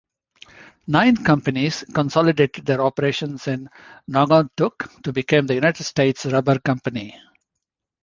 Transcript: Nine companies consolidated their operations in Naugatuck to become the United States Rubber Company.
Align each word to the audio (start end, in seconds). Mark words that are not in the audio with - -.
Nine 0.87 1.15
companies 1.15 1.83
consolidated 1.93 2.65
their 2.65 2.81
operations 2.81 3.47
in 3.47 3.69
Naugatuck 4.09 4.99
to 5.03 5.13
become 5.13 5.45
the 5.45 5.53
United 5.53 5.83
States 5.83 6.25
Rubber 6.25 6.57
Company. 6.57 7.21